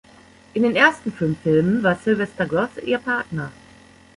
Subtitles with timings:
[0.55, 3.51] In den ersten fünf Filmen war Sylvester Groth ihr Partner.